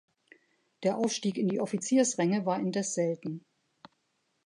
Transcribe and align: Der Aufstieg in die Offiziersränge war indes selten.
Der 0.81 0.97
Aufstieg 0.97 1.37
in 1.37 1.47
die 1.47 1.59
Offiziersränge 1.59 2.43
war 2.43 2.57
indes 2.59 2.95
selten. 2.95 3.45